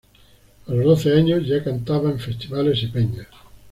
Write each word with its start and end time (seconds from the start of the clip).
A 0.65 0.71
los 0.73 0.83
doce 0.83 1.13
años 1.15 1.45
ya 1.45 1.63
cantaba 1.63 2.09
en 2.09 2.17
festivales 2.19 2.81
y 2.81 2.87
peñas. 2.87 3.27